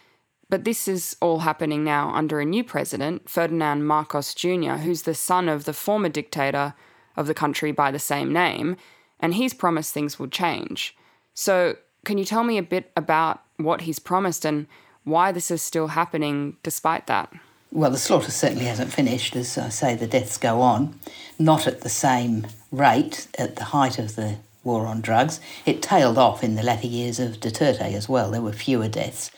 But 0.49 0.65
this 0.65 0.87
is 0.87 1.17
all 1.21 1.41
happening 1.41 1.83
now 1.83 2.11
under 2.11 2.39
a 2.41 2.45
new 2.45 2.63
president, 2.63 3.29
Ferdinand 3.29 3.87
Marcos 3.87 4.35
Jr., 4.35 4.75
who's 4.83 5.03
the 5.03 5.15
son 5.15 5.49
of 5.49 5.65
the 5.65 5.73
former 5.73 6.11
dictator 6.11 6.75
of 7.17 7.27
the 7.27 7.35
country 7.35 7.73
by 7.73 7.91
the 7.91 7.99
same 7.99 8.33
name, 8.33 8.77
and 9.21 9.35
he's 9.35 9.55
promised 9.55 9.95
things 9.95 10.19
will 10.19 10.29
change. 10.29 10.97
So, 11.35 11.77
can 12.05 12.19
you 12.19 12.25
tell 12.25 12.45
me 12.45 12.59
a 12.59 12.63
bit 12.63 12.91
about 12.97 13.43
what 13.57 13.83
he's 13.83 13.99
promised 13.99 14.45
and 14.45 14.67
why 15.05 15.33
this 15.33 15.51
is 15.51 15.63
still 15.63 15.89
happening 15.89 16.57
despite 16.63 17.07
that? 17.07 17.33
Well, 17.71 17.91
the 17.91 17.97
slaughter 17.97 18.31
certainly 18.31 18.67
hasn't 18.67 18.93
finished. 18.93 19.35
As 19.35 19.57
I 19.57 19.71
say, 19.71 19.95
the 19.95 20.07
deaths 20.07 20.37
go 20.37 20.61
on, 20.61 20.99
not 21.39 21.67
at 21.67 21.81
the 21.81 21.89
same 21.89 22.47
rate 22.71 23.29
at 23.39 23.57
the 23.57 23.65
height 23.65 23.99
of 23.99 24.17
the 24.17 24.37
war 24.64 24.87
on 24.87 25.00
drugs. 25.00 25.40
It 25.66 25.83
tailed 25.83 26.19
off 26.19 26.45
in 26.45 26.54
the 26.54 26.62
latter 26.62 26.87
years 26.87 27.19
of 27.19 27.40
Duterte 27.40 27.81
as 27.81 28.09
well. 28.09 28.31
There 28.31 28.42
were 28.42 28.52
fewer 28.52 28.88
deaths. 28.88 29.31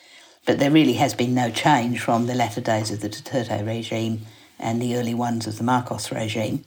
But 0.46 0.58
there 0.58 0.70
really 0.70 0.94
has 0.94 1.14
been 1.14 1.34
no 1.34 1.50
change 1.50 2.00
from 2.00 2.26
the 2.26 2.34
latter 2.34 2.60
days 2.60 2.90
of 2.90 3.00
the 3.00 3.08
Duterte 3.08 3.66
regime 3.66 4.26
and 4.58 4.80
the 4.80 4.96
early 4.96 5.14
ones 5.14 5.46
of 5.46 5.56
the 5.56 5.64
Marcos 5.64 6.12
regime. 6.12 6.64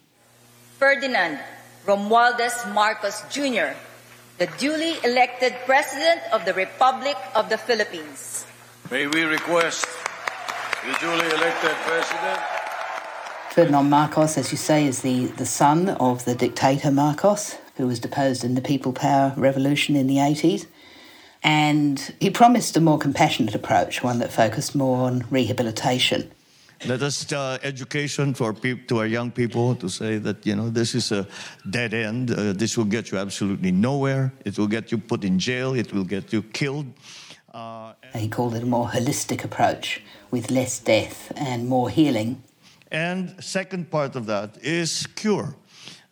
Ferdinand 0.79 1.39
Romualdez 1.85 2.73
Marcos 2.73 3.21
Jr., 3.29 3.73
the 4.37 4.47
duly 4.57 4.95
elected 5.03 5.55
President 5.65 6.21
of 6.31 6.45
the 6.45 6.53
Republic 6.53 7.15
of 7.35 7.49
the 7.49 7.57
Philippines. 7.57 8.45
May 8.91 9.07
we 9.07 9.23
request 9.23 9.85
the 10.85 10.97
duly 10.99 11.25
elected 11.25 11.75
President? 11.85 12.39
Ferdinand 13.51 13.89
Marcos, 13.89 14.37
as 14.37 14.51
you 14.51 14.57
say, 14.57 14.85
is 14.85 15.01
the, 15.01 15.25
the 15.37 15.45
son 15.45 15.89
of 15.89 16.25
the 16.25 16.35
dictator 16.35 16.91
Marcos, 16.91 17.57
who 17.77 17.87
was 17.87 17.99
deposed 17.99 18.43
in 18.43 18.55
the 18.55 18.61
People 18.61 18.91
Power 18.91 19.33
Revolution 19.37 19.95
in 19.95 20.07
the 20.07 20.17
80s. 20.17 20.65
And 21.43 22.13
he 22.19 22.29
promised 22.29 22.75
a 22.75 22.81
more 22.81 22.97
compassionate 22.97 23.55
approach, 23.55 24.03
one 24.03 24.19
that 24.19 24.31
focused 24.31 24.75
more 24.75 25.07
on 25.07 25.25
rehabilitation. 25.29 26.31
Let 26.85 27.01
us 27.01 27.31
uh, 27.31 27.57
education 27.63 28.33
for 28.33 28.53
peop- 28.53 28.87
to 28.87 28.99
our 28.99 29.07
young 29.07 29.31
people 29.31 29.75
to 29.75 29.89
say 29.89 30.19
that 30.19 30.45
you 30.45 30.55
know 30.55 30.69
this 30.69 30.93
is 30.93 31.11
a 31.11 31.25
dead 31.69 31.93
end. 31.93 32.31
Uh, 32.31 32.53
this 32.53 32.77
will 32.77 32.85
get 32.85 33.11
you 33.11 33.17
absolutely 33.17 33.71
nowhere. 33.71 34.31
It 34.45 34.59
will 34.59 34.67
get 34.67 34.91
you 34.91 34.99
put 34.99 35.23
in 35.23 35.39
jail. 35.39 35.73
It 35.73 35.91
will 35.91 36.03
get 36.03 36.31
you 36.31 36.43
killed. 36.43 36.85
Uh, 37.51 37.93
he 38.15 38.27
called 38.27 38.53
it 38.53 38.61
a 38.61 38.65
more 38.65 38.87
holistic 38.87 39.43
approach 39.43 40.01
with 40.29 40.51
less 40.51 40.79
death 40.79 41.31
and 41.35 41.67
more 41.67 41.89
healing. 41.89 42.43
And 42.91 43.43
second 43.43 43.89
part 43.89 44.15
of 44.15 44.27
that 44.27 44.57
is 44.61 45.07
cure. 45.15 45.55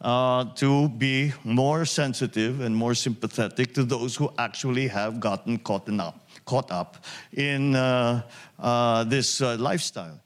Uh, 0.05 0.45
to 0.53 0.87
be 0.87 1.33
more 1.43 1.83
sensitive 1.83 2.61
and 2.61 2.75
more 2.75 2.93
sympathetic 2.93 3.73
to 3.73 3.83
those 3.83 4.15
who 4.15 4.31
actually 4.37 4.87
have 4.87 5.19
gotten 5.19 5.57
caught 5.57 5.89
up, 5.99 6.29
caught 6.45 6.69
up 6.71 7.03
in 7.33 7.75
uh, 7.75 8.21
uh, 8.59 9.03
this 9.05 9.41
uh, 9.41 9.57
lifestyle. 9.57 10.21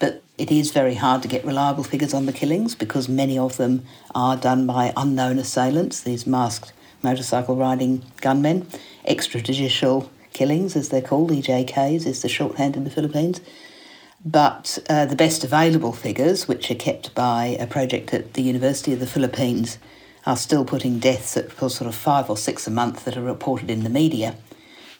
But 0.00 0.24
it 0.36 0.50
is 0.50 0.72
very 0.72 0.94
hard 0.94 1.22
to 1.22 1.28
get 1.28 1.44
reliable 1.44 1.84
figures 1.84 2.12
on 2.12 2.26
the 2.26 2.32
killings 2.32 2.74
because 2.74 3.08
many 3.08 3.38
of 3.38 3.56
them 3.56 3.84
are 4.16 4.36
done 4.36 4.66
by 4.66 4.92
unknown 4.96 5.38
assailants, 5.38 6.00
these 6.00 6.26
masked 6.26 6.72
motorcycle 7.00 7.54
riding 7.54 8.02
gunmen. 8.20 8.66
Extrajudicial 9.08 10.08
killings, 10.32 10.74
as 10.74 10.88
they're 10.88 11.02
called, 11.02 11.30
EJKs, 11.30 12.04
is 12.04 12.22
the 12.22 12.28
shorthand 12.28 12.74
in 12.74 12.82
the 12.82 12.90
Philippines. 12.90 13.40
But 14.24 14.78
uh, 14.88 15.06
the 15.06 15.16
best 15.16 15.44
available 15.44 15.92
figures, 15.92 16.48
which 16.48 16.70
are 16.70 16.74
kept 16.74 17.14
by 17.14 17.56
a 17.60 17.66
project 17.66 18.12
at 18.12 18.34
the 18.34 18.42
University 18.42 18.92
of 18.92 19.00
the 19.00 19.06
Philippines, 19.06 19.78
are 20.26 20.36
still 20.36 20.64
putting 20.64 20.98
deaths 20.98 21.36
at 21.36 21.56
sort 21.56 21.82
of 21.82 21.94
five 21.94 22.28
or 22.28 22.36
six 22.36 22.66
a 22.66 22.70
month 22.70 23.04
that 23.04 23.16
are 23.16 23.22
reported 23.22 23.70
in 23.70 23.84
the 23.84 23.90
media. 23.90 24.36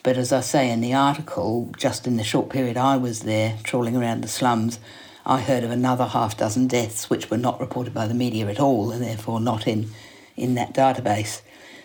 But 0.03 0.17
as 0.17 0.33
I 0.33 0.41
say 0.41 0.71
in 0.71 0.81
the 0.81 0.95
article, 0.95 1.73
just 1.77 2.07
in 2.07 2.17
the 2.17 2.25
short 2.25 2.49
period 2.49 2.77
I 2.77 2.97
was 2.97 3.21
there 3.21 3.59
trawling 3.65 3.97
around 3.97 4.23
the 4.23 4.29
slums, 4.29 4.79
I 5.27 5.41
heard 5.41 5.65
of 5.65 5.71
another 5.71 6.07
half 6.07 6.37
dozen 6.37 6.69
deaths 6.69 7.11
which 7.11 7.29
were 7.29 7.37
not 7.37 7.61
reported 7.61 7.93
by 7.93 8.07
the 8.07 8.15
media 8.15 8.47
at 8.47 8.61
all 8.61 8.91
and 8.91 9.03
therefore 9.03 9.41
not 9.41 9.67
in, 9.67 9.91
in 10.37 10.55
that 10.55 10.73
database. 10.73 11.43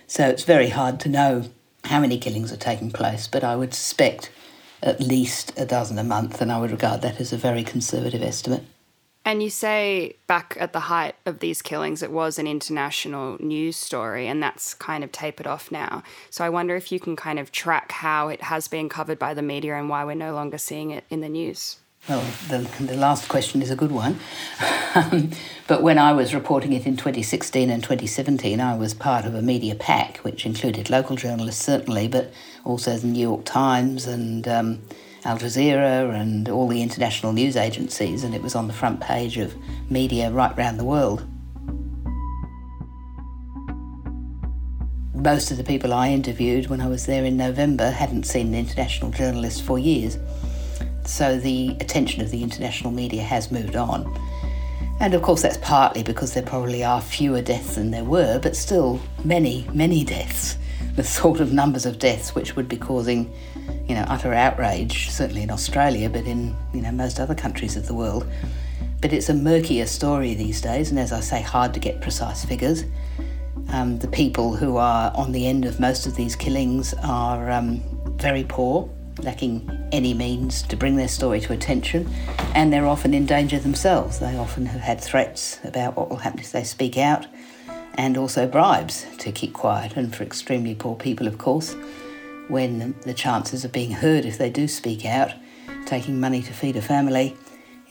So 0.07 0.29
it's 0.29 0.43
very 0.43 0.69
hard 0.69 0.99
to 1.01 1.09
know 1.09 1.49
how 1.83 1.99
many 1.99 2.17
killings 2.17 2.53
are 2.53 2.57
taking 2.57 2.91
place, 2.91 3.27
but 3.27 3.43
I 3.43 3.55
would 3.55 3.73
suspect 3.73 4.31
at 4.83 4.99
least 4.99 5.57
a 5.57 5.65
dozen 5.65 5.97
a 5.97 6.03
month, 6.03 6.41
and 6.41 6.51
I 6.51 6.59
would 6.59 6.71
regard 6.71 7.01
that 7.01 7.19
as 7.19 7.33
a 7.33 7.37
very 7.37 7.63
conservative 7.63 8.21
estimate. 8.21 8.63
And 9.25 9.41
you 9.41 9.49
say 9.49 10.17
back 10.27 10.57
at 10.59 10.73
the 10.73 10.81
height 10.81 11.15
of 11.25 11.39
these 11.39 11.61
killings, 11.61 12.03
it 12.03 12.11
was 12.11 12.37
an 12.37 12.45
international 12.45 13.37
news 13.39 13.77
story, 13.77 14.27
and 14.27 14.43
that's 14.43 14.73
kind 14.73 15.01
of 15.01 15.13
tapered 15.13 15.47
off 15.47 15.71
now. 15.71 16.03
So 16.29 16.43
I 16.43 16.49
wonder 16.49 16.75
if 16.75 16.91
you 16.91 16.99
can 16.99 17.15
kind 17.15 17.39
of 17.39 17.51
track 17.51 17.93
how 17.93 18.27
it 18.27 18.41
has 18.41 18.67
been 18.67 18.89
covered 18.89 19.17
by 19.17 19.33
the 19.33 19.41
media 19.41 19.77
and 19.77 19.87
why 19.87 20.03
we're 20.03 20.15
no 20.15 20.33
longer 20.33 20.57
seeing 20.57 20.91
it 20.91 21.05
in 21.09 21.21
the 21.21 21.29
news. 21.29 21.77
Well, 22.09 22.25
the, 22.49 22.57
the 22.83 22.97
last 22.97 23.29
question 23.29 23.61
is 23.61 23.71
a 23.71 23.77
good 23.77 23.91
one. 23.93 24.19
but 25.67 25.81
when 25.81 25.97
I 25.97 26.11
was 26.11 26.33
reporting 26.33 26.73
it 26.73 26.85
in 26.85 26.97
2016 26.97 27.69
and 27.69 27.81
2017, 27.81 28.59
I 28.59 28.75
was 28.75 28.93
part 28.93 29.23
of 29.23 29.33
a 29.35 29.41
media 29.41 29.73
pack, 29.73 30.17
which 30.17 30.45
included 30.45 30.89
local 30.89 31.15
journalists, 31.15 31.63
certainly, 31.63 32.09
but 32.09 32.33
also 32.65 32.97
the 32.97 33.07
New 33.07 33.21
York 33.21 33.45
Times 33.45 34.05
and 34.05 34.45
um, 34.49 34.81
Al 35.23 35.37
Jazeera 35.37 36.13
and 36.13 36.49
all 36.49 36.67
the 36.67 36.81
international 36.81 37.31
news 37.31 37.55
agencies, 37.55 38.25
and 38.25 38.35
it 38.35 38.41
was 38.41 38.53
on 38.53 38.67
the 38.67 38.73
front 38.73 38.99
page 38.99 39.37
of 39.37 39.55
media 39.89 40.29
right 40.29 40.55
round 40.57 40.77
the 40.77 40.83
world. 40.83 41.25
Most 45.15 45.51
of 45.51 45.57
the 45.57 45.63
people 45.63 45.93
I 45.93 46.09
interviewed 46.09 46.67
when 46.67 46.81
I 46.81 46.87
was 46.87 47.05
there 47.05 47.23
in 47.23 47.37
November 47.37 47.91
hadn't 47.91 48.23
seen 48.23 48.47
an 48.47 48.55
international 48.55 49.11
journalist 49.11 49.61
for 49.61 49.79
years. 49.79 50.17
So 51.05 51.37
the 51.37 51.75
attention 51.79 52.21
of 52.21 52.31
the 52.31 52.43
international 52.43 52.91
media 52.91 53.23
has 53.23 53.51
moved 53.51 53.75
on. 53.75 54.05
And 54.99 55.13
of 55.13 55.21
course, 55.21 55.41
that's 55.41 55.57
partly 55.57 56.03
because 56.03 56.33
there 56.33 56.43
probably 56.43 56.83
are 56.83 57.01
fewer 57.01 57.41
deaths 57.41 57.75
than 57.75 57.91
there 57.91 58.05
were, 58.05 58.39
but 58.39 58.55
still 58.55 59.01
many, 59.23 59.67
many 59.73 60.03
deaths. 60.03 60.57
The 60.95 61.03
sort 61.03 61.39
of 61.39 61.51
numbers 61.51 61.87
of 61.87 61.97
deaths 61.97 62.35
which 62.35 62.55
would 62.55 62.67
be 62.67 62.77
causing, 62.77 63.33
you 63.87 63.95
know, 63.95 64.05
utter 64.07 64.31
outrage, 64.31 65.09
certainly 65.09 65.41
in 65.41 65.49
Australia, 65.49 66.07
but 66.07 66.25
in, 66.25 66.55
you 66.71 66.81
know, 66.81 66.91
most 66.91 67.19
other 67.19 67.33
countries 67.33 67.75
of 67.75 67.87
the 67.87 67.95
world. 67.95 68.27
But 69.01 69.11
it's 69.11 69.27
a 69.27 69.33
murkier 69.33 69.87
story 69.87 70.35
these 70.35 70.61
days, 70.61 70.91
and 70.91 70.99
as 70.99 71.11
I 71.11 71.19
say, 71.19 71.41
hard 71.41 71.73
to 71.73 71.79
get 71.79 71.99
precise 71.99 72.45
figures. 72.45 72.83
Um, 73.69 73.97
the 73.97 74.07
people 74.07 74.55
who 74.55 74.77
are 74.77 75.11
on 75.15 75.31
the 75.31 75.47
end 75.47 75.65
of 75.65 75.79
most 75.79 76.05
of 76.05 76.15
these 76.15 76.35
killings 76.35 76.93
are 77.01 77.49
um, 77.49 77.81
very 78.17 78.43
poor, 78.43 78.87
lacking 79.19 79.69
any 79.91 80.13
means 80.13 80.63
to 80.63 80.75
bring 80.75 80.95
their 80.95 81.07
story 81.07 81.39
to 81.41 81.53
attention, 81.53 82.09
and 82.55 82.71
they're 82.71 82.87
often 82.87 83.13
in 83.13 83.25
danger 83.25 83.59
themselves. 83.59 84.19
They 84.19 84.37
often 84.37 84.65
have 84.65 84.81
had 84.81 84.99
threats 84.99 85.59
about 85.63 85.95
what 85.95 86.09
will 86.09 86.17
happen 86.17 86.39
if 86.39 86.51
they 86.51 86.63
speak 86.63 86.97
out, 86.97 87.27
and 87.95 88.17
also 88.17 88.47
bribes 88.47 89.05
to 89.19 89.31
keep 89.31 89.53
quiet. 89.53 89.95
And 89.95 90.15
for 90.15 90.23
extremely 90.23 90.75
poor 90.75 90.95
people, 90.95 91.27
of 91.27 91.37
course, 91.37 91.75
when 92.47 92.95
the 93.03 93.13
chances 93.13 93.63
of 93.63 93.71
being 93.71 93.91
heard 93.91 94.25
if 94.25 94.37
they 94.37 94.49
do 94.49 94.67
speak 94.67 95.05
out, 95.05 95.31
taking 95.85 96.19
money 96.19 96.41
to 96.41 96.53
feed 96.53 96.75
a 96.75 96.81
family, 96.81 97.37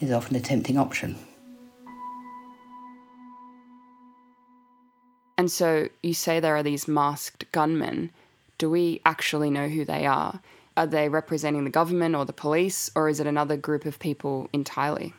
is 0.01 0.11
often 0.11 0.37
a 0.37 0.41
tempting 0.41 0.77
option. 0.77 1.17
And 5.39 5.51
so 5.51 5.89
you 6.03 6.15
say 6.15 6.39
there 6.39 6.57
are 6.57 6.63
these 6.63 6.87
masked 6.87 7.51
gunmen. 7.53 8.11
Do 8.59 8.71
we 8.71 9.01
actually 9.05 9.51
know 9.51 9.69
who 9.69 9.85
they 9.85 10.07
are? 10.07 10.41
Are 10.77 10.87
they 10.87 11.09
representing 11.09 11.65
the 11.65 11.71
government 11.71 12.15
or 12.15 12.25
the 12.25 12.33
police, 12.33 12.91
or 12.95 13.09
is 13.09 13.21
it 13.21 13.27
another 13.27 13.57
group 13.57 13.85
of 13.85 13.99
people 13.99 14.49
entirely? 14.53 15.13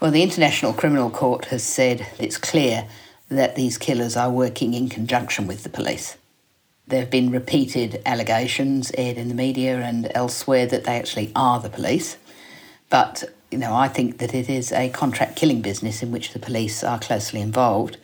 Well, 0.00 0.10
the 0.10 0.22
International 0.22 0.72
Criminal 0.72 1.10
Court 1.10 1.46
has 1.46 1.62
said 1.62 2.06
it's 2.18 2.38
clear 2.38 2.88
that 3.28 3.56
these 3.56 3.76
killers 3.78 4.16
are 4.16 4.30
working 4.30 4.74
in 4.74 4.88
conjunction 4.88 5.46
with 5.46 5.62
the 5.62 5.68
police. 5.68 6.16
There 6.86 7.00
have 7.00 7.10
been 7.10 7.30
repeated 7.30 8.00
allegations 8.06 8.92
aired 8.96 9.18
in 9.18 9.28
the 9.28 9.34
media 9.34 9.80
and 9.80 10.10
elsewhere 10.14 10.66
that 10.66 10.84
they 10.84 10.96
actually 10.98 11.32
are 11.34 11.60
the 11.60 11.68
police. 11.68 12.16
But, 12.88 13.24
you 13.50 13.58
know, 13.58 13.74
I 13.74 13.88
think 13.88 14.18
that 14.18 14.32
it 14.32 14.48
is 14.48 14.70
a 14.70 14.88
contract 14.90 15.34
killing 15.34 15.62
business 15.62 16.02
in 16.02 16.12
which 16.12 16.32
the 16.32 16.38
police 16.38 16.84
are 16.84 17.00
closely 17.00 17.40
involved. 17.40 17.96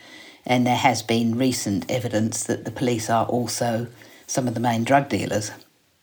And 0.44 0.66
there 0.66 0.76
has 0.76 1.02
been 1.02 1.38
recent 1.38 1.88
evidence 1.88 2.42
that 2.44 2.64
the 2.64 2.72
police 2.72 3.08
are 3.08 3.26
also 3.26 3.87
some 4.26 4.49
of 4.49 4.54
the 4.54 4.61
main 4.61 4.82
drug 4.82 5.08
dealers. 5.08 5.52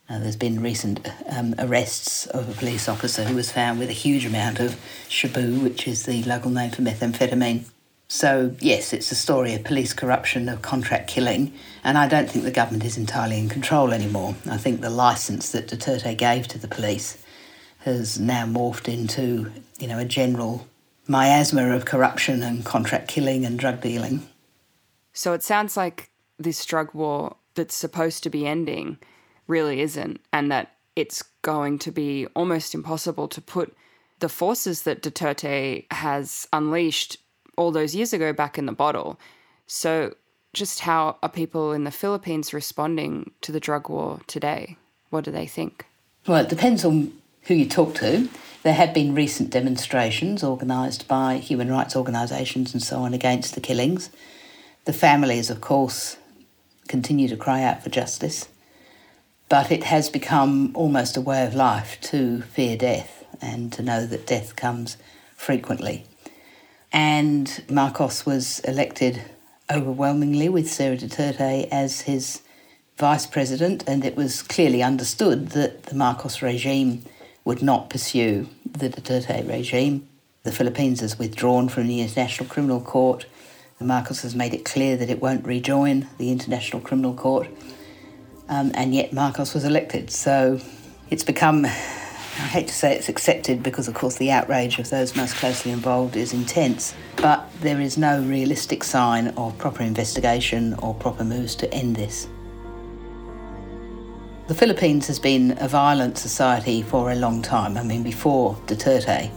Uh, 0.09 0.17
there's 0.17 0.35
been 0.35 0.59
recent 0.59 1.07
um, 1.29 1.53
arrests 1.59 2.25
of 2.27 2.49
a 2.49 2.53
police 2.53 2.89
officer 2.89 3.23
who 3.25 3.35
was 3.35 3.51
found 3.51 3.77
with 3.77 3.89
a 3.89 3.93
huge 3.93 4.25
amount 4.25 4.59
of 4.59 4.75
shabu, 5.07 5.61
which 5.61 5.87
is 5.87 6.03
the 6.03 6.23
local 6.23 6.49
name 6.49 6.71
for 6.71 6.81
methamphetamine. 6.81 7.65
So, 8.07 8.55
yes, 8.59 8.91
it's 8.91 9.11
a 9.11 9.15
story 9.15 9.53
of 9.53 9.63
police 9.63 9.93
corruption, 9.93 10.49
of 10.49 10.63
contract 10.63 11.07
killing, 11.07 11.53
and 11.83 11.95
I 11.95 12.07
don't 12.07 12.27
think 12.27 12.43
the 12.43 12.49
government 12.49 12.83
is 12.83 12.97
entirely 12.97 13.37
in 13.37 13.49
control 13.49 13.93
anymore. 13.93 14.33
I 14.49 14.57
think 14.57 14.81
the 14.81 14.89
licence 14.89 15.51
that 15.51 15.67
Duterte 15.67 16.17
gave 16.17 16.47
to 16.47 16.57
the 16.57 16.67
police 16.67 17.23
has 17.81 18.19
now 18.19 18.47
morphed 18.47 18.91
into, 18.91 19.51
you 19.77 19.87
know, 19.87 19.99
a 19.99 20.05
general 20.05 20.67
miasma 21.07 21.69
of 21.75 21.85
corruption 21.85 22.41
and 22.41 22.65
contract 22.65 23.09
killing 23.09 23.45
and 23.45 23.59
drug 23.59 23.81
dealing. 23.81 24.27
So 25.13 25.33
it 25.33 25.43
sounds 25.43 25.77
like 25.77 26.09
this 26.39 26.65
drug 26.65 26.95
war 26.95 27.35
that's 27.53 27.75
supposed 27.75 28.23
to 28.23 28.31
be 28.31 28.47
ending 28.47 28.97
really 29.49 29.81
isn't, 29.81 30.21
and 30.31 30.51
that 30.51 30.75
it's 30.95 31.23
going 31.41 31.79
to 31.79 31.91
be 31.91 32.27
almost 32.35 32.73
impossible 32.73 33.27
to 33.27 33.41
put 33.41 33.75
the 34.19 34.29
forces 34.29 34.83
that 34.83 35.01
Duterte 35.01 35.85
has 35.91 36.47
unleashed 36.53 37.17
all 37.57 37.71
those 37.71 37.95
years 37.95 38.13
ago 38.13 38.31
back 38.31 38.57
in 38.57 38.65
the 38.65 38.71
bottle. 38.71 39.19
So, 39.67 40.13
just 40.53 40.79
how 40.81 41.17
are 41.21 41.29
people 41.29 41.73
in 41.73 41.83
the 41.83 41.91
Philippines 41.91 42.53
responding 42.53 43.31
to 43.41 43.51
the 43.51 43.59
drug 43.59 43.89
war 43.89 44.21
today? 44.27 44.77
What 45.09 45.23
do 45.23 45.31
they 45.31 45.45
think? 45.45 45.85
Well, 46.27 46.43
it 46.43 46.49
depends 46.49 46.83
on 46.83 47.13
who 47.43 47.53
you 47.53 47.67
talk 47.67 47.95
to. 47.95 48.29
There 48.63 48.73
have 48.73 48.93
been 48.93 49.15
recent 49.15 49.51
demonstrations 49.51 50.43
organised 50.43 51.07
by 51.07 51.37
human 51.37 51.71
rights 51.71 51.95
organisations 51.95 52.73
and 52.73 52.83
so 52.83 52.99
on 52.99 53.13
against 53.13 53.55
the 53.55 53.61
killings. 53.61 54.09
The 54.85 54.93
families, 54.93 55.49
of 55.49 55.61
course, 55.61 56.17
continue 56.87 57.27
to 57.29 57.37
cry 57.37 57.63
out 57.63 57.83
for 57.83 57.89
justice, 57.89 58.49
but 59.49 59.71
it 59.71 59.83
has 59.83 60.09
become 60.09 60.71
almost 60.75 61.17
a 61.17 61.21
way 61.21 61.43
of 61.43 61.55
life 61.55 61.99
to 62.01 62.41
fear 62.41 62.77
death 62.77 63.25
and 63.41 63.73
to 63.73 63.81
know 63.81 64.05
that 64.05 64.27
death 64.27 64.55
comes 64.55 64.95
frequently. 65.35 66.05
And 66.91 67.63
Marcos 67.69 68.25
was 68.25 68.59
elected 68.59 69.21
overwhelmingly 69.71 70.49
with 70.49 70.69
Sara 70.69 70.97
Duterte 70.97 71.67
as 71.71 72.01
his 72.01 72.41
vice 72.97 73.25
president, 73.25 73.83
and 73.87 74.03
it 74.03 74.15
was 74.15 74.41
clearly 74.41 74.83
understood 74.83 75.49
that 75.49 75.83
the 75.83 75.95
Marcos 75.95 76.41
regime 76.41 77.03
would 77.45 77.61
not 77.61 77.89
pursue 77.89 78.47
the 78.65 78.89
Duterte 78.89 79.47
regime. 79.47 80.07
The 80.43 80.51
Philippines 80.51 80.99
has 81.01 81.17
withdrawn 81.17 81.69
from 81.69 81.87
the 81.87 82.01
International 82.01 82.47
Criminal 82.47 82.81
Court. 82.81 83.25
Marcos 83.79 84.23
has 84.23 84.35
made 84.35 84.53
it 84.53 84.65
clear 84.65 84.97
that 84.97 85.09
it 85.09 85.21
won't 85.21 85.45
rejoin 85.45 86.07
the 86.17 86.31
International 86.31 86.81
Criminal 86.81 87.13
Court, 87.13 87.47
um, 88.49 88.71
and 88.73 88.93
yet 88.93 89.13
Marcos 89.13 89.53
was 89.53 89.63
elected. 89.63 90.11
So 90.11 90.59
it's 91.09 91.23
become 91.23 91.65
I 92.39 92.43
hate 92.43 92.67
to 92.67 92.73
say 92.73 92.95
it's 92.95 93.09
accepted 93.09 93.61
because, 93.61 93.89
of 93.89 93.95
course, 93.95 94.15
the 94.15 94.31
outrage 94.31 94.79
of 94.79 94.89
those 94.89 95.13
most 95.13 95.35
closely 95.35 95.71
involved 95.71 96.15
is 96.15 96.31
intense, 96.31 96.93
but 97.17 97.45
there 97.59 97.81
is 97.81 97.97
no 97.97 98.21
realistic 98.21 98.85
sign 98.85 99.27
of 99.29 99.57
proper 99.57 99.83
investigation 99.83 100.73
or 100.75 100.93
proper 100.93 101.25
moves 101.25 101.53
to 101.55 101.73
end 101.73 101.97
this. 101.97 102.29
The 104.47 104.55
Philippines 104.55 105.05
has 105.07 105.19
been 105.19 105.57
a 105.59 105.67
violent 105.67 106.17
society 106.17 106.81
for 106.81 107.11
a 107.11 107.15
long 107.15 107.41
time, 107.41 107.75
I 107.75 107.83
mean, 107.83 108.03
before 108.03 108.55
Duterte. 108.67 109.29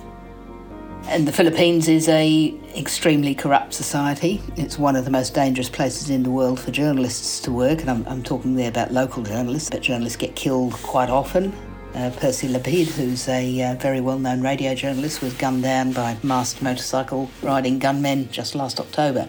And 1.07 1.29
the 1.29 1.33
Philippines 1.33 1.89
is 1.89 2.09
a 2.09 2.55
extremely 2.75 3.35
corrupt 3.35 3.75
society. 3.75 4.41
It's 4.57 4.79
one 4.79 4.97
of 4.97 5.05
the 5.05 5.11
most 5.11 5.35
dangerous 5.35 5.69
places 5.69 6.09
in 6.09 6.23
the 6.23 6.31
world 6.31 6.59
for 6.59 6.71
journalists 6.71 7.41
to 7.41 7.53
work, 7.53 7.81
and 7.81 7.91
I'm, 7.91 8.07
I'm 8.07 8.23
talking 8.23 8.55
there 8.55 8.69
about 8.69 8.93
local 8.93 9.23
journalists, 9.23 9.69
but 9.69 9.83
journalists 9.83 10.17
get 10.17 10.35
killed 10.37 10.73
quite 10.75 11.11
often 11.11 11.53
uh, 11.95 12.11
Percy 12.17 12.49
Lapid, 12.49 12.87
who's 12.89 13.29
a 13.29 13.63
uh, 13.63 13.75
very 13.77 14.01
well 14.01 14.19
known 14.19 14.41
radio 14.41 14.75
journalist, 14.75 15.23
was 15.23 15.35
gunned 15.35 15.63
down 15.63 15.93
by 15.93 16.17
masked 16.23 16.63
motorcycle 16.63 17.31
riding 17.43 17.79
gunmen 17.79 18.31
just 18.31 18.55
last 18.55 18.81
October. 18.81 19.29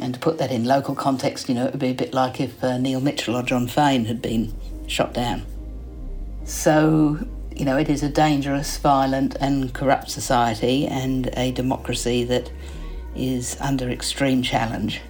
And 0.00 0.14
to 0.14 0.20
put 0.20 0.38
that 0.38 0.50
in 0.50 0.64
local 0.64 0.94
context, 0.94 1.48
you 1.48 1.54
know, 1.54 1.66
it 1.66 1.72
would 1.72 1.80
be 1.80 1.90
a 1.90 1.94
bit 1.94 2.14
like 2.14 2.40
if 2.40 2.62
uh, 2.64 2.78
Neil 2.78 3.00
Mitchell 3.00 3.36
or 3.36 3.42
John 3.42 3.68
Faine 3.68 4.06
had 4.06 4.22
been 4.22 4.52
shot 4.86 5.12
down. 5.12 5.44
So, 6.44 7.18
you 7.56 7.64
know, 7.64 7.76
it 7.76 7.88
is 7.88 8.02
a 8.02 8.08
dangerous, 8.08 8.76
violent, 8.78 9.36
and 9.40 9.72
corrupt 9.72 10.10
society 10.10 10.86
and 10.86 11.30
a 11.36 11.52
democracy 11.52 12.24
that 12.24 12.50
is 13.14 13.56
under 13.60 13.88
extreme 13.90 14.42
challenge. 14.42 15.00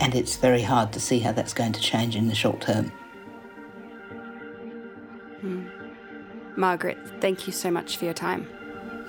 And 0.00 0.14
it's 0.14 0.36
very 0.36 0.62
hard 0.62 0.92
to 0.92 1.00
see 1.00 1.20
how 1.20 1.32
that's 1.32 1.54
going 1.54 1.72
to 1.72 1.80
change 1.80 2.16
in 2.16 2.28
the 2.28 2.34
short 2.34 2.60
term. 2.60 2.92
Hmm. 5.40 5.66
Margaret, 6.56 6.98
thank 7.20 7.46
you 7.46 7.52
so 7.52 7.70
much 7.70 7.96
for 7.96 8.04
your 8.04 8.14
time. 8.14 8.48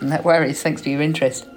No 0.01 0.21
worries, 0.21 0.62
thanks 0.62 0.82
for 0.82 0.89
your 0.89 1.01
interest. 1.01 1.47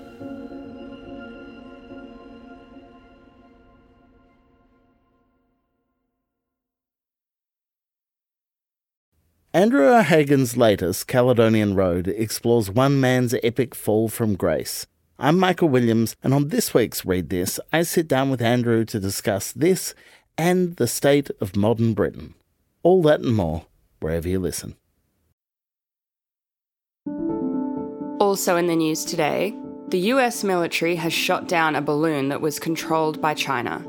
Andrew 9.59 9.93
O'Hagan's 9.93 10.57
latest, 10.57 11.09
Caledonian 11.09 11.75
Road, 11.75 12.07
explores 12.07 12.71
one 12.71 13.01
man's 13.01 13.35
epic 13.43 13.75
fall 13.75 14.09
from 14.09 14.37
grace. 14.37 14.87
I'm 15.19 15.37
Michael 15.37 15.69
Williams, 15.69 16.15
and 16.23 16.33
on 16.33 16.51
this 16.51 16.73
week's 16.73 17.05
Read 17.05 17.29
This, 17.29 17.59
I 17.73 17.83
sit 17.83 18.07
down 18.07 18.31
with 18.31 18.41
Andrew 18.41 18.85
to 18.85 19.01
discuss 19.01 19.51
this 19.51 19.97
and 20.37 20.77
the 20.77 20.87
state 20.87 21.33
of 21.41 21.57
modern 21.57 21.93
Britain. 21.93 22.35
All 22.85 23.03
that 23.03 23.19
and 23.19 23.35
more, 23.35 23.67
wherever 23.99 24.29
you 24.29 24.39
listen. 24.39 24.77
Also 28.21 28.55
in 28.55 28.69
the 28.69 28.77
news 28.77 29.05
today, 29.05 29.57
the 29.89 30.13
US 30.13 30.45
military 30.45 30.95
has 30.95 31.13
shot 31.13 31.49
down 31.49 31.75
a 31.75 31.83
balloon 31.83 32.29
that 32.29 32.41
was 32.41 32.61
controlled 32.61 33.21
by 33.21 33.35
China. 33.35 33.85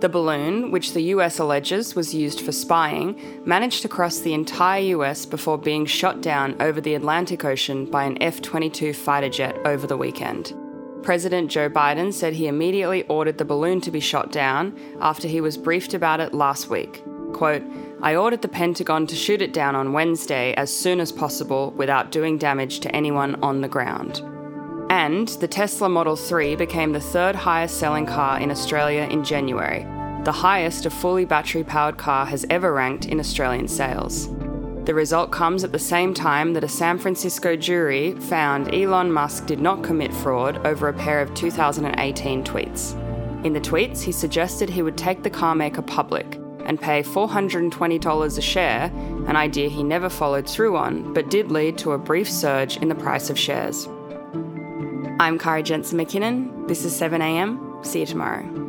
The 0.00 0.08
balloon, 0.08 0.70
which 0.70 0.94
the 0.94 1.02
US 1.14 1.38
alleges 1.38 1.94
was 1.94 2.14
used 2.14 2.40
for 2.40 2.52
spying, 2.52 3.20
managed 3.44 3.82
to 3.82 3.88
cross 3.88 4.20
the 4.20 4.32
entire 4.32 4.80
US 4.96 5.26
before 5.26 5.58
being 5.58 5.84
shot 5.84 6.22
down 6.22 6.56
over 6.58 6.80
the 6.80 6.94
Atlantic 6.94 7.44
Ocean 7.44 7.84
by 7.84 8.04
an 8.04 8.20
F 8.22 8.40
22 8.40 8.94
fighter 8.94 9.28
jet 9.28 9.58
over 9.66 9.86
the 9.86 9.98
weekend. 9.98 10.54
President 11.02 11.50
Joe 11.50 11.68
Biden 11.68 12.14
said 12.14 12.32
he 12.32 12.46
immediately 12.46 13.02
ordered 13.08 13.36
the 13.36 13.44
balloon 13.44 13.82
to 13.82 13.90
be 13.90 14.00
shot 14.00 14.32
down 14.32 14.74
after 15.02 15.28
he 15.28 15.42
was 15.42 15.58
briefed 15.58 15.92
about 15.92 16.20
it 16.20 16.32
last 16.32 16.70
week. 16.70 17.02
Quote, 17.34 17.62
I 18.00 18.16
ordered 18.16 18.40
the 18.40 18.48
Pentagon 18.48 19.06
to 19.06 19.14
shoot 19.14 19.42
it 19.42 19.52
down 19.52 19.76
on 19.76 19.92
Wednesday 19.92 20.54
as 20.54 20.74
soon 20.74 21.00
as 21.00 21.12
possible 21.12 21.72
without 21.72 22.10
doing 22.10 22.38
damage 22.38 22.80
to 22.80 22.96
anyone 22.96 23.42
on 23.42 23.60
the 23.60 23.68
ground. 23.68 24.22
And 24.90 25.28
the 25.28 25.46
Tesla 25.46 25.88
Model 25.88 26.16
3 26.16 26.56
became 26.56 26.92
the 26.92 27.00
third 27.00 27.36
highest 27.36 27.78
selling 27.78 28.06
car 28.06 28.40
in 28.40 28.50
Australia 28.50 29.06
in 29.08 29.22
January, 29.22 29.86
the 30.24 30.32
highest 30.32 30.84
a 30.84 30.90
fully 30.90 31.24
battery 31.24 31.62
powered 31.62 31.96
car 31.96 32.26
has 32.26 32.44
ever 32.50 32.72
ranked 32.72 33.06
in 33.06 33.20
Australian 33.20 33.68
sales. 33.68 34.28
The 34.86 34.92
result 34.92 35.30
comes 35.30 35.62
at 35.62 35.70
the 35.70 35.78
same 35.78 36.12
time 36.12 36.54
that 36.54 36.64
a 36.64 36.68
San 36.68 36.98
Francisco 36.98 37.54
jury 37.54 38.16
found 38.16 38.74
Elon 38.74 39.12
Musk 39.12 39.46
did 39.46 39.60
not 39.60 39.84
commit 39.84 40.12
fraud 40.12 40.66
over 40.66 40.88
a 40.88 40.92
pair 40.92 41.22
of 41.22 41.32
2018 41.34 42.42
tweets. 42.42 42.96
In 43.44 43.52
the 43.52 43.60
tweets, 43.60 44.02
he 44.02 44.10
suggested 44.10 44.68
he 44.68 44.82
would 44.82 44.98
take 44.98 45.22
the 45.22 45.30
carmaker 45.30 45.86
public 45.86 46.40
and 46.64 46.80
pay 46.80 47.04
$420 47.04 48.38
a 48.38 48.40
share, 48.40 48.90
an 49.28 49.36
idea 49.36 49.68
he 49.68 49.84
never 49.84 50.08
followed 50.08 50.48
through 50.48 50.76
on, 50.76 51.14
but 51.14 51.30
did 51.30 51.52
lead 51.52 51.78
to 51.78 51.92
a 51.92 51.98
brief 51.98 52.28
surge 52.28 52.76
in 52.78 52.88
the 52.88 52.94
price 52.96 53.30
of 53.30 53.38
shares. 53.38 53.88
I'm 55.20 55.38
Kara 55.38 55.62
Jensen 55.62 55.98
McKinnon. 55.98 56.66
This 56.66 56.82
is 56.82 56.98
7am. 56.98 57.84
See 57.84 58.00
you 58.00 58.06
tomorrow. 58.06 58.59